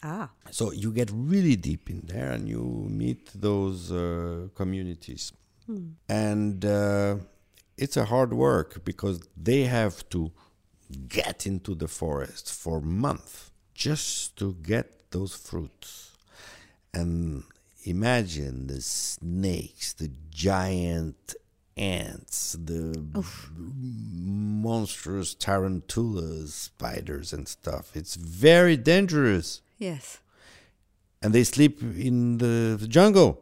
Ah. 0.04 0.30
So 0.52 0.72
you 0.72 0.92
get 0.92 1.10
really 1.12 1.56
deep 1.56 1.90
in 1.90 2.04
there 2.06 2.32
and 2.32 2.48
you 2.48 2.86
meet 2.88 3.32
those 3.34 3.92
uh, 3.92 4.50
communities. 4.54 5.34
And 6.08 6.64
uh, 6.64 7.16
it's 7.78 7.98
a 7.98 8.06
hard 8.06 8.34
work 8.34 8.84
because 8.86 9.28
they 9.36 9.64
have 9.64 10.08
to 10.10 10.32
get 10.94 11.46
into 11.46 11.76
the 11.76 11.88
forest 11.88 12.52
for 12.54 12.80
months 12.82 13.52
just 13.74 14.38
to 14.38 14.54
get 14.62 15.12
those 15.12 15.36
fruits. 15.36 16.12
And 16.94 17.44
imagine 17.84 18.68
the 18.68 18.82
snakes, 18.82 19.94
the 19.94 20.12
giant 20.30 21.36
ants, 21.76 22.56
the 22.64 23.04
monstrous 24.24 25.34
tarantulas, 25.34 26.54
spiders, 26.54 27.34
and 27.34 27.48
stuff. 27.48 27.96
It's 27.96 28.16
very 28.16 28.78
dangerous 28.78 29.62
Yes. 29.78 30.20
and 31.22 31.34
they 31.34 31.44
sleep 31.44 31.82
in 31.82 32.38
the, 32.38 32.86
jungle. 32.88 33.40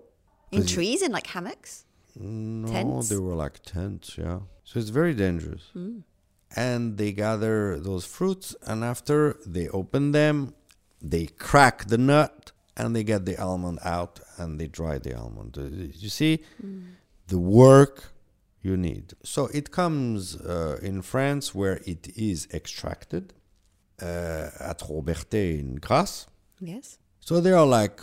In 0.51 0.65
trees, 0.65 1.01
in 1.01 1.12
like 1.12 1.27
hammocks? 1.27 1.86
No, 2.15 2.67
Tents? 2.72 3.10
they 3.10 3.17
were 3.17 3.36
like 3.36 3.63
tents, 3.63 4.17
yeah. 4.17 4.39
So 4.65 4.79
it's 4.79 4.89
very 4.89 5.13
dangerous. 5.13 5.63
Hmm. 5.74 6.00
And 6.55 6.98
they 6.98 7.12
gather 7.13 7.79
those 7.79 8.05
fruits, 8.05 8.55
and 8.67 8.84
after 8.84 9.38
they 9.46 9.70
open 9.70 10.12
them, 10.12 10.53
they 11.01 11.25
crack 11.27 11.86
the 11.86 11.98
nut, 11.98 12.51
and 12.75 12.96
they 12.96 13.03
get 13.03 13.25
the 13.25 13.38
almond 13.41 13.79
out, 13.84 14.20
and 14.38 14.60
they 14.60 14.67
dry 14.67 14.98
the 14.98 15.15
almond. 15.17 15.58
Uh, 15.58 15.63
You 15.63 16.10
see, 16.10 16.43
the 17.27 17.39
work 17.39 18.13
you 18.62 18.77
need. 18.77 19.13
So 19.24 19.48
it 19.48 19.72
comes 19.72 20.36
uh, 20.36 20.77
in 20.81 21.01
France 21.01 21.55
where 21.55 21.81
it 21.86 22.10
is 22.15 22.48
extracted 22.53 23.34
uh, 24.01 24.50
at 24.60 24.79
Robertet 24.79 25.60
in 25.60 25.75
Grasse. 25.75 26.27
Yes. 26.60 27.00
So 27.20 27.39
they 27.41 27.53
are 27.53 27.65
like 27.65 28.01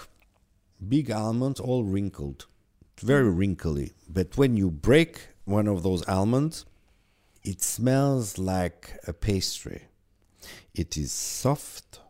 big 0.88 1.10
almonds, 1.10 1.60
all 1.60 1.84
wrinkled, 1.84 2.46
very 3.00 3.30
wrinkly. 3.30 3.92
But 4.08 4.36
when 4.36 4.56
you 4.56 4.70
break 4.70 5.28
one 5.44 5.68
of 5.68 5.82
those 5.82 6.02
almonds, 6.08 6.64
it 7.48 7.62
smells 7.62 8.36
like 8.36 8.98
a 9.06 9.12
pastry. 9.12 9.82
It 10.74 10.96
is 10.98 11.12
soft, 11.12 12.00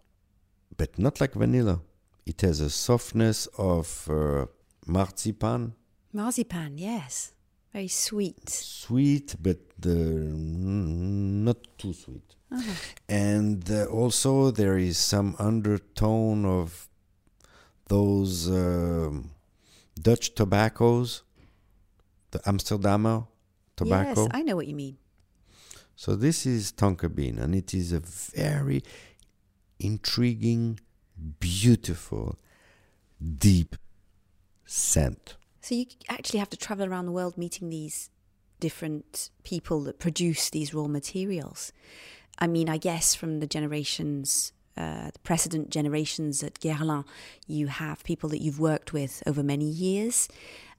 but 0.76 0.99
not 0.99 1.21
like 1.21 1.35
vanilla. 1.35 1.80
It 2.26 2.40
has 2.40 2.61
a 2.61 2.71
softness 2.71 3.47
of 3.57 3.87
uh, 4.11 4.47
marzipan, 4.87 5.75
Marzipan, 6.12 6.78
yes. 6.78 7.33
Very 7.73 7.88
sweet. 7.88 8.49
sweet, 8.49 9.37
but 9.40 9.59
mm, 9.80 11.45
not 11.49 11.59
too 11.76 11.92
sweet. 11.92 12.35
And 13.09 13.71
uh, 13.71 13.85
also, 13.85 14.50
there 14.50 14.78
is 14.78 14.97
some 14.97 15.37
undertone 15.38 16.47
of 16.47 16.88
those 17.88 18.49
um, 18.50 19.30
Dutch 20.00 20.35
tobaccos, 20.35 21.23
the 22.30 22.38
Amsterdamer 22.40 23.26
tobacco. 23.76 24.23
Yes, 24.23 24.30
I 24.33 24.42
know 24.42 24.57
what 24.57 24.66
you 24.66 24.75
mean. 24.75 24.97
So 25.98 26.14
this 26.14 26.46
is 26.46 26.70
tonka 26.70 27.12
bean, 27.12 27.40
and 27.40 27.56
it 27.56 27.74
is 27.74 27.92
a 27.92 27.98
very 27.98 28.84
intriguing, 29.80 30.78
beautiful, 31.40 32.38
deep 33.20 33.74
scent. 34.64 35.34
So 35.60 35.74
you 35.74 35.86
actually 36.08 36.38
have 36.38 36.50
to 36.50 36.56
travel 36.56 36.86
around 36.86 37.06
the 37.06 37.12
world 37.12 37.36
meeting 37.36 37.68
these 37.68 38.10
different 38.60 39.30
people 39.42 39.82
that 39.82 39.98
produce 39.98 40.50
these 40.50 40.72
raw 40.72 40.86
materials. 40.86 41.72
I 42.38 42.46
mean, 42.46 42.68
I 42.68 42.76
guess 42.76 43.16
from 43.16 43.40
the 43.40 43.48
generations, 43.48 44.52
uh, 44.76 45.10
the 45.10 45.18
precedent 45.24 45.70
generations 45.70 46.44
at 46.44 46.60
Guerlain, 46.60 47.06
you 47.48 47.66
have 47.66 48.04
people 48.04 48.28
that 48.28 48.40
you've 48.40 48.60
worked 48.60 48.92
with 48.92 49.20
over 49.26 49.42
many 49.42 49.68
years 49.68 50.28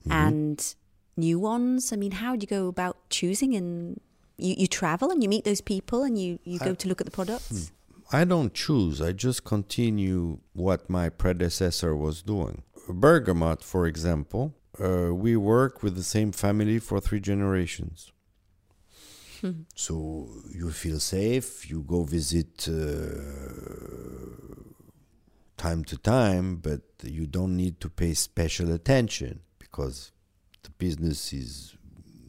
and 0.09 0.75
new 1.17 1.37
ones. 1.37 1.91
I 1.91 1.97
mean, 1.97 2.11
how 2.11 2.37
do 2.37 2.43
you 2.43 2.47
go 2.47 2.67
about 2.67 3.09
choosing? 3.09 3.53
And 3.53 3.99
you, 4.39 4.55
you 4.57 4.67
travel 4.67 5.11
and 5.11 5.21
you 5.23 5.29
meet 5.29 5.43
those 5.45 5.61
people 5.61 6.03
and 6.03 6.17
you, 6.17 6.39
you 6.43 6.59
go 6.59 6.73
to 6.75 6.87
look 6.87 7.01
at 7.01 7.05
the 7.05 7.11
products? 7.11 7.71
I 8.11 8.23
don't 8.25 8.53
choose. 8.53 9.01
I 9.01 9.11
just 9.11 9.43
continue 9.43 10.39
what 10.53 10.89
my 10.89 11.09
predecessor 11.09 11.95
was 11.95 12.21
doing. 12.23 12.63
Bergamot, 12.87 13.63
for 13.63 13.85
example, 13.85 14.55
uh, 14.83 15.13
we 15.13 15.35
work 15.37 15.83
with 15.83 15.95
the 15.95 16.03
same 16.03 16.31
family 16.31 16.79
for 16.79 16.99
three 16.99 17.19
generations. 17.19 18.11
So 19.75 20.27
you 20.53 20.69
feel 20.71 20.99
safe. 20.99 21.69
You 21.69 21.81
go 21.83 22.03
visit 22.03 22.67
uh, 22.67 22.73
time 25.55 25.83
to 25.85 25.97
time, 25.97 26.57
but 26.57 26.81
you 27.03 27.25
don't 27.25 27.55
need 27.55 27.79
to 27.81 27.89
pay 27.89 28.13
special 28.15 28.71
attention 28.73 29.39
because 29.57 30.11
the 30.63 30.71
business 30.71 31.31
is 31.31 31.75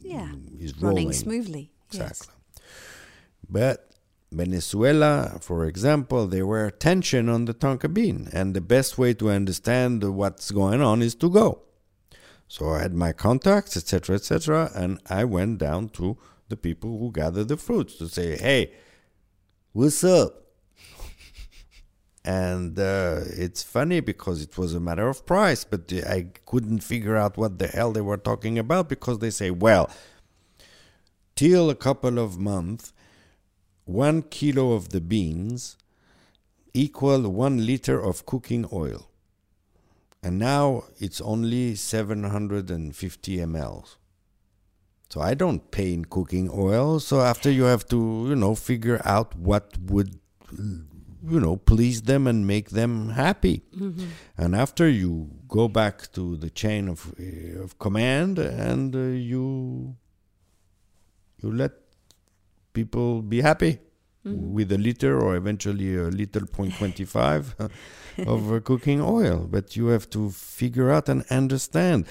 Yeah. 0.01 0.31
is 0.59 0.71
Running 0.77 1.07
rolling. 1.11 1.11
Smoothly. 1.91 2.07
Yes. 2.07 2.21
Exactly. 2.21 2.35
But 3.49 3.89
Venezuela, 4.31 5.37
for 5.41 5.65
example, 5.65 6.27
there 6.27 6.47
were 6.47 6.71
tension 6.71 7.27
on 7.27 7.45
the 7.45 7.53
tonka 7.53 7.93
bean, 7.93 8.29
and 8.31 8.53
the 8.53 8.61
best 8.61 8.97
way 8.97 9.13
to 9.15 9.29
understand 9.29 10.03
what's 10.03 10.51
going 10.51 10.81
on 10.81 11.01
is 11.01 11.15
to 11.15 11.29
go. 11.29 11.61
So 12.47 12.69
I 12.69 12.81
had 12.81 12.93
my 12.93 13.13
contacts, 13.13 13.75
etc., 13.77 14.15
etc., 14.15 14.71
and 14.75 14.99
I 15.09 15.25
went 15.25 15.57
down 15.59 15.89
to 15.89 16.17
the 16.49 16.57
people 16.57 16.97
who 16.99 17.11
gather 17.11 17.43
the 17.43 17.57
fruits 17.57 17.95
to 17.97 18.07
say, 18.09 18.37
"Hey, 18.37 18.71
what's 19.73 20.03
up?" 20.03 20.37
And 22.23 22.77
uh, 22.77 23.21
it's 23.25 23.63
funny 23.63 23.99
because 23.99 24.43
it 24.43 24.57
was 24.57 24.75
a 24.75 24.79
matter 24.79 25.07
of 25.07 25.25
price, 25.25 25.63
but 25.63 25.91
I 26.07 26.27
couldn't 26.45 26.81
figure 26.81 27.17
out 27.17 27.35
what 27.37 27.57
the 27.57 27.67
hell 27.67 27.91
they 27.91 28.01
were 28.01 28.17
talking 28.17 28.59
about 28.59 28.89
because 28.89 29.19
they 29.19 29.31
say, 29.31 29.49
well, 29.49 29.89
till 31.41 31.71
a 31.71 31.75
couple 31.75 32.19
of 32.19 32.37
months, 32.37 32.93
one 33.85 34.21
kilo 34.21 34.73
of 34.73 34.89
the 34.89 35.01
beans 35.01 35.75
equal 36.71 37.27
one 37.31 37.65
liter 37.65 37.99
of 37.99 38.27
cooking 38.27 38.63
oil. 38.71 39.09
And 40.21 40.37
now 40.37 40.83
it's 40.99 41.19
only 41.19 41.73
750 41.73 43.37
ml. 43.37 43.95
So 45.09 45.19
I 45.19 45.33
don't 45.33 45.71
pay 45.71 45.93
in 45.95 46.05
cooking 46.05 46.47
oil. 46.53 46.99
So 46.99 47.21
after 47.21 47.49
you 47.49 47.63
have 47.63 47.87
to, 47.87 48.27
you 48.29 48.35
know, 48.35 48.53
figure 48.53 49.01
out 49.03 49.35
what 49.35 49.75
would, 49.79 50.19
you 50.55 51.39
know, 51.39 51.55
please 51.57 52.03
them 52.03 52.27
and 52.27 52.45
make 52.45 52.69
them 52.69 53.09
happy. 53.09 53.63
Mm-hmm. 53.75 54.05
And 54.37 54.55
after 54.55 54.87
you 54.87 55.31
go 55.47 55.67
back 55.67 56.11
to 56.11 56.37
the 56.37 56.51
chain 56.51 56.87
of, 56.87 57.15
uh, 57.19 57.63
of 57.63 57.79
command 57.79 58.37
and 58.37 58.95
uh, 58.95 58.99
you 58.99 59.95
you 61.41 61.51
let 61.51 61.71
people 62.73 63.21
be 63.21 63.41
happy 63.41 63.79
with 64.23 64.71
a 64.71 64.77
liter 64.77 65.19
or 65.19 65.35
eventually 65.35 65.97
a 65.97 66.03
liter 66.03 66.45
point 66.45 66.73
25 66.75 67.55
of 68.27 68.53
uh, 68.53 68.59
cooking 68.59 69.01
oil 69.01 69.47
but 69.49 69.75
you 69.75 69.87
have 69.87 70.07
to 70.11 70.29
figure 70.29 70.91
out 70.91 71.09
and 71.09 71.23
understand 71.31 72.05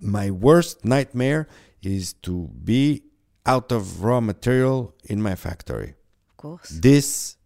my 0.00 0.30
worst 0.30 0.82
nightmare 0.84 1.46
is 1.82 2.14
to 2.14 2.48
be 2.64 3.02
out 3.44 3.70
of 3.70 4.02
raw 4.02 4.18
material 4.20 4.94
in 5.04 5.20
my 5.20 5.34
factory 5.34 5.94
Of 6.30 6.36
course. 6.38 6.68
this 6.70 7.36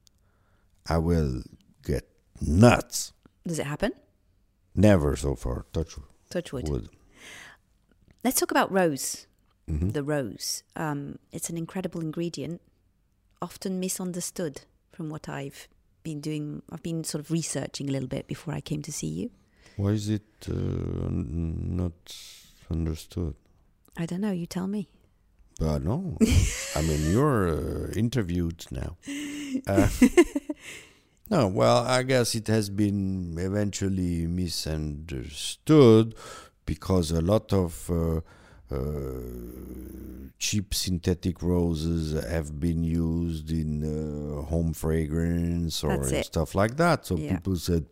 i 0.89 0.97
will 0.97 1.43
get 1.85 2.09
nuts 2.41 3.13
Does 3.45 3.59
it 3.59 3.67
happen? 3.67 3.93
never 4.75 5.17
so 5.17 5.35
far 5.35 5.67
touch 5.73 5.97
Touch 6.31 6.53
wood. 6.53 6.69
wood 6.69 6.89
Let's 8.23 8.39
talk 8.39 8.51
about 8.53 8.71
rose. 8.71 9.27
Mhm. 9.71 9.93
The 9.93 10.03
rose. 10.03 10.63
Um, 10.77 11.19
it's 11.33 11.49
an 11.51 11.57
incredible 11.57 12.01
ingredient, 12.01 12.61
often 13.41 13.79
misunderstood 13.81 14.63
from 14.93 15.09
what 15.11 15.29
I've 15.29 15.69
been 16.03 16.21
doing. 16.21 16.63
I've 16.73 16.83
been 16.83 17.05
sort 17.05 17.21
of 17.25 17.31
researching 17.31 17.89
a 17.89 17.93
little 17.93 18.09
bit 18.09 18.27
before 18.27 18.55
I 18.55 18.61
came 18.61 18.83
to 18.83 18.93
see 18.93 19.09
you. 19.09 19.31
why 19.77 19.93
is 19.93 20.09
it 20.09 20.49
uh, 20.49 21.09
not 21.11 21.93
understood 22.71 23.35
I 23.97 24.07
don't 24.07 24.21
know. 24.21 24.31
You 24.33 24.47
tell 24.47 24.67
me. 24.69 24.89
But 25.59 25.83
no, 25.85 26.17
I 26.77 26.83
mean 26.83 27.11
you're 27.13 27.49
uh, 27.49 27.93
interviewed 27.95 28.65
now. 28.71 28.97
Uh, 29.67 29.89
no, 31.29 31.49
well, 31.49 31.79
I 31.85 32.03
guess 32.05 32.35
it 32.37 32.47
has 32.47 32.71
been 32.71 33.35
eventually 33.39 34.27
misunderstood 34.27 36.15
because 36.67 37.11
a 37.11 37.21
lot 37.21 37.53
of 37.53 37.91
uh, 37.91 38.21
cheap 40.39 40.73
synthetic 40.75 41.43
roses 41.43 42.13
have 42.25 42.59
been 42.59 42.83
used 42.83 43.51
in 43.51 43.71
uh, 43.85 44.43
home 44.43 44.73
fragrance 44.73 45.85
or 45.85 45.99
That's 45.99 46.11
in 46.13 46.17
it. 46.19 46.27
stuff 46.27 46.55
like 46.55 46.77
that. 46.77 47.07
So 47.07 47.17
Yeah. 47.17 47.35
people 47.35 47.57
said, 47.57 47.85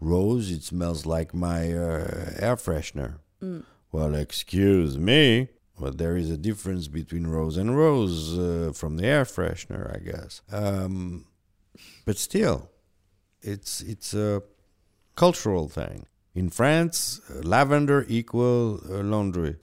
"Rose, 0.00 0.50
it 0.50 0.62
smells 0.64 1.04
like 1.06 1.34
my 1.34 1.72
uh, 1.72 2.34
air 2.46 2.56
freshener." 2.56 3.18
Mm. 3.42 3.64
Well, 3.92 4.14
excuse 4.14 4.96
me. 4.98 5.48
but 5.80 5.96
there 5.96 6.16
is 6.16 6.28
a 6.28 6.36
difference 6.36 6.88
between 6.88 7.24
rose 7.28 7.56
and 7.56 7.76
rose 7.76 8.36
uh, 8.36 8.72
from 8.74 8.96
the 8.96 9.06
air 9.06 9.24
freshener, 9.24 9.84
I 9.96 10.00
guess. 10.10 10.42
Um, 10.50 11.24
but 12.04 12.16
still, 12.18 12.58
it's 13.42 13.80
it's 13.92 14.12
a 14.12 14.42
cultural 15.14 15.68
thing. 15.68 16.06
In 16.34 16.50
France, 16.50 17.20
uh, 17.30 17.42
lavender 17.54 18.04
equal 18.08 18.80
uh, 18.90 19.04
laundry. 19.12 19.54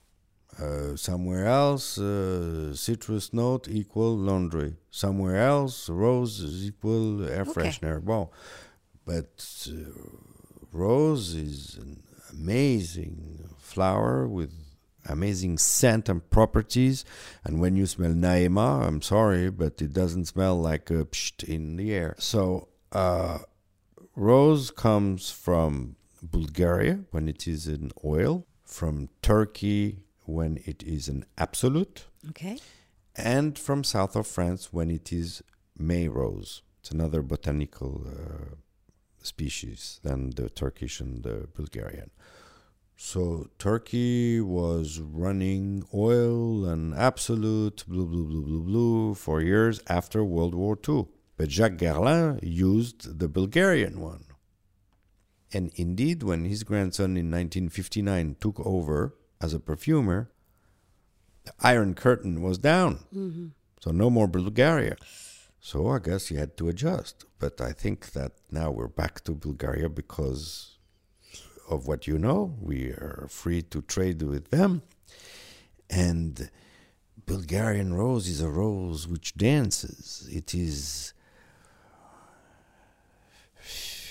Uh, 0.57 0.95
somewhere 0.95 1.45
else, 1.45 1.97
uh, 1.97 2.73
citrus 2.73 3.33
note 3.33 3.67
equal 3.67 4.15
laundry. 4.15 4.75
Somewhere 4.89 5.35
else, 5.35 5.89
rose 5.89 6.39
is 6.39 6.65
equal 6.65 7.25
air 7.27 7.41
Okay. 7.41 7.51
freshener. 7.51 8.01
Well, 8.01 8.31
but 9.05 9.67
uh, 9.69 9.91
rose 10.71 11.33
is 11.33 11.75
an 11.75 12.03
amazing 12.31 13.49
flower 13.57 14.27
with 14.27 14.53
amazing 15.07 15.57
scent 15.57 16.07
and 16.07 16.27
properties. 16.29 17.03
And 17.43 17.59
when 17.59 17.75
you 17.75 17.85
smell 17.85 18.11
Nahéma, 18.11 18.87
I'm 18.87 19.01
sorry, 19.01 19.49
but 19.49 19.81
it 19.81 19.91
doesn't 19.91 20.25
smell 20.25 20.59
like 20.59 20.89
a 20.89 21.03
psht 21.05 21.43
in 21.43 21.75
the 21.75 21.93
air. 21.93 22.15
So, 22.17 22.69
uh, 22.93 23.39
rose 24.15 24.71
comes 24.71 25.29
from 25.31 25.97
Bulgaria 26.23 26.99
when 27.11 27.27
it 27.27 27.45
is 27.45 27.67
in 27.67 27.91
oil, 28.05 28.47
from 28.63 29.09
Turkey 29.21 30.04
when 30.27 30.59
it 30.65 30.83
is 30.83 31.07
an 31.09 31.25
absolute, 31.37 32.05
Okay. 32.29 32.57
and 33.15 33.57
from 33.57 33.83
south 33.83 34.15
of 34.15 34.27
France 34.27 34.71
when 34.73 34.89
it 34.91 35.11
is 35.13 35.43
May 35.77 36.07
rose. 36.07 36.61
It's 36.79 36.91
another 36.91 37.21
botanical 37.21 38.05
uh, 38.07 38.55
species 39.21 39.99
than 40.03 40.29
the 40.31 40.49
Turkish 40.49 40.99
and 40.99 41.23
the 41.23 41.47
Bulgarian. 41.53 42.11
So 42.97 43.47
Turkey 43.59 44.39
was 44.39 44.99
running 45.01 45.83
oil 45.93 46.63
and 46.65 46.93
absolute 46.95 47.83
blue 47.87 48.05
blue 48.05 48.25
blue 48.25 48.43
blue 48.43 48.63
blue 48.63 49.13
for 49.15 49.41
years 49.41 49.81
after 49.87 50.23
World 50.23 50.55
War 50.55 50.77
II. 50.87 51.07
But 51.35 51.49
Jacques 51.51 51.77
Guerlain 51.77 52.39
used 52.41 53.19
the 53.19 53.27
Bulgarian 53.27 53.99
one. 53.99 54.23
And 55.51 55.71
indeed, 55.75 56.23
when 56.23 56.45
his 56.45 56.63
grandson 56.63 57.11
in 57.17 57.29
1959 57.31 58.37
took 58.39 58.59
over 58.65 59.15
as 59.45 59.53
a 59.53 59.59
perfumer, 59.71 60.19
the 61.45 61.53
Iron 61.73 61.93
Curtain 62.05 62.35
was 62.47 62.57
down. 62.71 62.93
So 63.81 63.91
no 64.03 64.09
more 64.09 64.27
Bulgaria. 64.27 64.95
So 65.69 65.77
I 65.95 65.99
guess 66.07 66.23
he 66.29 66.35
had 66.43 66.51
to 66.57 66.69
adjust. 66.73 67.15
But 67.43 67.55
I 67.69 67.71
think 67.81 67.97
that 68.17 68.31
now 68.59 68.67
we're 68.77 68.95
back 69.03 69.15
to 69.25 69.31
Bulgaria 69.47 69.89
because 70.01 70.43
of 71.73 71.79
what 71.87 72.01
you 72.09 72.17
know. 72.27 72.39
We 72.71 72.79
are 73.03 73.27
free 73.41 73.61
to 73.73 73.79
trade 73.93 74.21
with 74.33 74.45
them. 74.55 74.71
And 76.07 76.33
Bulgarian 77.33 77.89
rose 78.01 78.25
is 78.33 78.41
a 78.41 78.51
rose 78.63 79.01
which 79.13 79.29
dances. 79.47 80.03
It 80.39 80.49
is. 80.67 81.13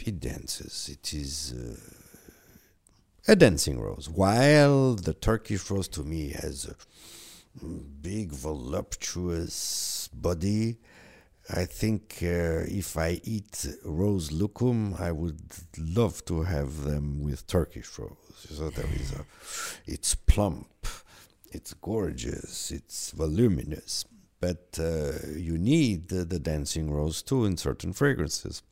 It 0.08 0.16
dances. 0.20 0.74
It 0.96 1.06
is 1.22 1.34
uh, 1.52 2.03
a 3.26 3.36
dancing 3.36 3.80
rose. 3.80 4.08
While 4.08 4.94
the 4.94 5.14
Turkish 5.14 5.70
rose 5.70 5.88
to 5.88 6.02
me 6.02 6.30
has 6.30 6.66
a 6.66 6.74
big, 8.02 8.32
voluptuous 8.32 10.08
body. 10.12 10.78
I 11.50 11.66
think 11.66 12.18
uh, 12.22 12.64
if 12.66 12.96
I 12.96 13.20
eat 13.22 13.66
rose 13.84 14.30
loukoum, 14.30 14.98
I 14.98 15.12
would 15.12 15.40
love 15.78 16.24
to 16.26 16.42
have 16.42 16.84
them 16.84 17.22
with 17.22 17.46
Turkish 17.46 17.98
rose. 17.98 18.16
So 18.48 18.70
there 18.70 18.88
is 18.94 19.12
a, 19.12 19.24
it's 19.86 20.14
plump, 20.14 20.86
it's 21.52 21.74
gorgeous, 21.74 22.70
it's 22.70 23.10
voluminous, 23.10 24.04
but 24.40 24.78
uh, 24.78 25.12
you 25.36 25.58
need 25.58 26.08
the, 26.08 26.24
the 26.24 26.38
dancing 26.38 26.90
rose 26.90 27.22
too 27.22 27.44
in 27.44 27.56
certain 27.56 27.92
fragrances. 27.92 28.62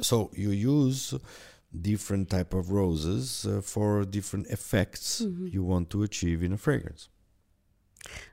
So 0.00 0.30
you 0.34 0.50
use 0.50 1.14
different 1.80 2.30
type 2.30 2.54
of 2.54 2.70
roses 2.70 3.46
uh, 3.46 3.60
for 3.60 4.04
different 4.04 4.46
effects 4.48 5.20
you 5.20 5.62
want 5.62 5.90
to 5.90 6.02
achieve 6.02 6.42
in 6.42 6.52
a 6.52 6.56
fragrance. 6.56 7.08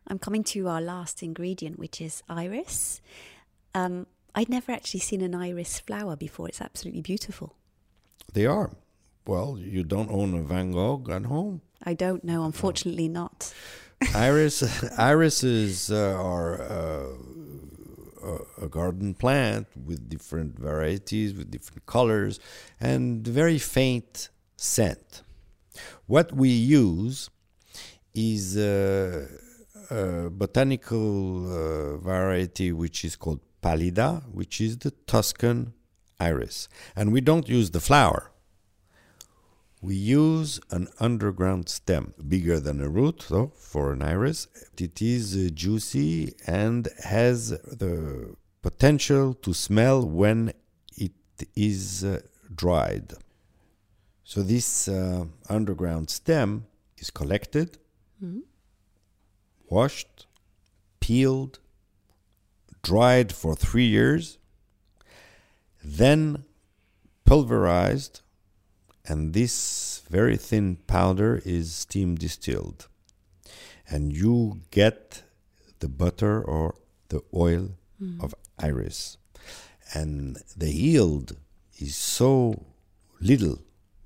I'm 0.07 0.19
coming 0.19 0.43
to 0.45 0.67
our 0.67 0.81
last 0.81 1.23
ingredient, 1.23 1.79
which 1.79 2.01
is 2.01 2.23
iris. 2.29 3.01
Um, 3.73 4.07
I'd 4.35 4.49
never 4.49 4.71
actually 4.71 4.99
seen 5.01 5.21
an 5.21 5.35
iris 5.35 5.79
flower 5.79 6.15
before. 6.15 6.47
It's 6.47 6.61
absolutely 6.61 7.01
beautiful. 7.01 7.55
They 8.33 8.45
are. 8.45 8.71
Well, 9.25 9.57
you 9.57 9.83
don't 9.83 10.09
own 10.09 10.33
a 10.33 10.41
Van 10.41 10.71
Gogh 10.71 11.05
at 11.09 11.25
home. 11.25 11.61
I 11.83 11.93
don't 11.93 12.23
know, 12.23 12.43
unfortunately 12.43 13.07
not. 13.07 13.53
Iris, 14.15 14.63
irises 14.97 15.91
uh, 15.91 16.17
are 16.19 16.61
uh, 16.61 17.07
a, 18.23 18.65
a 18.65 18.69
garden 18.69 19.13
plant 19.13 19.67
with 19.85 20.09
different 20.09 20.57
varieties, 20.57 21.33
with 21.33 21.51
different 21.51 21.85
colors, 21.85 22.39
and 22.79 23.25
very 23.27 23.57
faint 23.57 24.29
scent. 24.57 25.23
What 26.07 26.33
we 26.33 26.49
use 26.49 27.29
is 28.13 28.57
uh, 28.57 29.27
a 29.89 30.29
botanical 30.29 31.45
uh, 31.47 31.97
variety 31.97 32.71
which 32.71 33.05
is 33.05 33.15
called 33.15 33.39
pallida, 33.61 34.23
which 34.31 34.59
is 34.59 34.77
the 34.77 34.91
Tuscan 34.91 35.73
iris. 36.19 36.67
And 36.95 37.11
we 37.11 37.21
don't 37.21 37.47
use 37.47 37.71
the 37.71 37.79
flower. 37.79 38.31
We 39.83 39.95
use 39.95 40.59
an 40.69 40.89
underground 40.99 41.67
stem, 41.67 42.13
bigger 42.27 42.59
than 42.59 42.81
a 42.81 42.87
root, 42.89 43.25
though, 43.29 43.51
for 43.57 43.93
an 43.93 44.03
iris. 44.03 44.47
It 44.77 45.01
is 45.01 45.35
uh, 45.35 45.49
juicy 45.53 46.35
and 46.45 46.87
has 47.03 47.49
the 47.49 48.35
potential 48.61 49.33
to 49.33 49.53
smell 49.55 50.05
when 50.05 50.53
it 50.95 51.13
is 51.55 52.03
uh, 52.03 52.19
dried. 52.53 53.13
So 54.23 54.43
this 54.43 54.87
uh, 54.87 55.25
underground 55.49 56.11
stem 56.11 56.67
is 56.97 57.09
collected, 57.09 57.79
washed, 59.67 60.27
peeled, 60.99 61.59
dried 62.83 63.31
for 63.33 63.55
three 63.55 63.87
years, 63.87 64.37
then 65.83 66.45
pulverized, 67.25 68.21
and 69.05 69.33
this 69.33 70.03
very 70.09 70.37
thin 70.37 70.77
powder 70.87 71.41
is 71.45 71.73
steam 71.73 72.15
distilled. 72.15 72.87
And 73.89 74.13
you 74.15 74.61
get 74.71 75.23
the 75.79 75.89
butter 75.89 76.41
or 76.41 76.75
the 77.09 77.21
oil 77.33 77.71
of 78.19 78.33
iris. 78.57 79.17
And 79.93 80.37
the 80.55 80.71
yield 80.71 81.35
is 81.77 81.95
so 81.95 82.65
little 83.19 83.59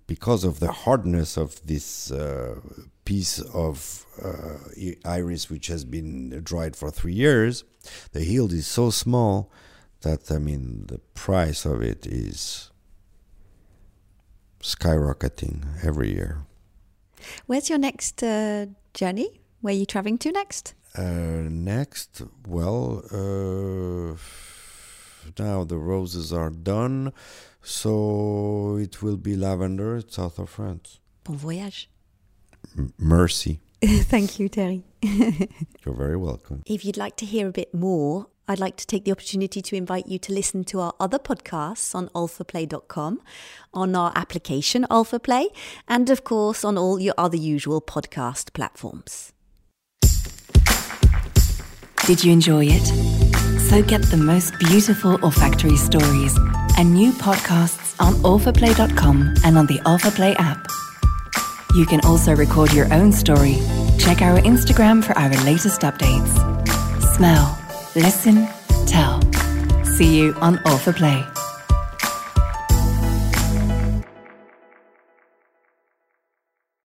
because 0.07 0.43
of 0.43 0.59
the 0.59 0.71
hardness 0.71 1.37
of 1.37 1.65
this 1.65 2.11
uh, 2.11 2.59
piece 3.05 3.39
of 3.39 4.05
uh, 4.21 4.57
iris 5.03 5.49
which 5.49 5.67
has 5.67 5.85
been 5.85 6.41
dried 6.43 6.75
for 6.75 6.89
three 6.91 7.13
years. 7.13 7.63
The 8.11 8.25
yield 8.25 8.53
is 8.53 8.67
so 8.67 8.89
small 8.89 9.51
that 10.01 10.31
I 10.31 10.37
mean 10.37 10.85
the 10.87 10.99
price 11.13 11.65
of 11.65 11.81
it 11.81 12.05
is 12.05 12.71
skyrocketing 14.65 15.63
every 15.83 16.11
year. 16.13 16.45
Where's 17.45 17.69
your 17.69 17.79
next 17.79 18.23
uh, 18.23 18.65
journey? 18.93 19.41
Where 19.61 19.73
are 19.73 19.77
you 19.77 19.85
traveling 19.85 20.17
to 20.19 20.31
next? 20.31 20.73
Uh, 20.97 21.47
next, 21.49 22.21
well, 22.47 23.03
uh, 23.11 24.15
now 25.37 25.63
the 25.63 25.77
roses 25.77 26.31
are 26.31 26.49
done, 26.49 27.11
so 27.61 28.77
it 28.77 29.01
will 29.01 29.17
be 29.17 29.35
lavender, 29.35 30.01
south 30.07 30.39
of 30.39 30.49
France. 30.49 30.99
Bon 31.23 31.35
voyage. 31.35 31.89
M- 32.77 32.93
mercy. 32.97 33.59
Thank 33.83 34.39
you, 34.39 34.47
Thierry. 34.47 34.83
You're 35.01 35.95
very 35.95 36.17
welcome. 36.17 36.63
If 36.65 36.85
you'd 36.85 36.97
like 36.97 37.17
to 37.17 37.25
hear 37.25 37.47
a 37.49 37.51
bit 37.51 37.73
more, 37.73 38.27
I'd 38.47 38.59
like 38.59 38.75
to 38.77 38.87
take 38.87 39.05
the 39.05 39.11
opportunity 39.11 39.61
to 39.61 39.75
invite 39.75 40.07
you 40.07 40.19
to 40.19 40.33
listen 40.33 40.63
to 40.65 40.79
our 40.79 40.93
other 40.99 41.19
podcasts 41.19 41.95
on 41.95 42.09
alphaplay.com, 42.09 43.21
on 43.73 43.95
our 43.95 44.11
application 44.15 44.85
AlphaPlay, 44.89 45.47
and 45.87 46.09
of 46.09 46.23
course 46.23 46.63
on 46.63 46.77
all 46.77 46.99
your 46.99 47.15
other 47.17 47.37
usual 47.37 47.81
podcast 47.81 48.53
platforms. 48.53 49.33
Did 52.05 52.23
you 52.23 52.31
enjoy 52.31 52.67
it? 52.69 52.85
So 53.61 53.81
get 53.81 54.03
the 54.03 54.17
most 54.17 54.57
beautiful 54.59 55.17
olfactory 55.25 55.75
stories 55.75 56.37
and 56.77 56.93
new 56.93 57.11
podcasts 57.13 57.99
on 57.99 58.13
alphaplay.com 58.15 59.33
and 59.43 59.57
on 59.57 59.65
the 59.65 59.79
AlphaPlay 59.79 60.35
app. 60.37 60.67
You 61.75 61.85
can 61.87 61.99
also 62.01 62.35
record 62.35 62.71
your 62.73 62.93
own 62.93 63.11
story. 63.11 63.55
Check 63.97 64.21
our 64.21 64.39
Instagram 64.39 65.03
for 65.03 65.17
our 65.17 65.29
latest 65.43 65.81
updates. 65.81 66.31
Smell, 67.15 67.57
listen, 67.95 68.47
tell. 68.85 69.21
See 69.83 70.17
you 70.17 70.33
on 70.41 70.57
AlphaPlay. 70.59 71.34